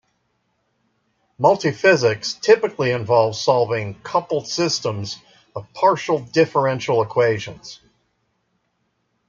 Multiphysics 1.39 2.33
typically 2.41 2.89
involves 2.89 3.39
solving 3.39 4.01
coupled 4.01 4.47
systems 4.47 5.17
of 5.55 5.71
partial 5.75 6.17
differential 6.17 7.03
equations. 7.03 7.79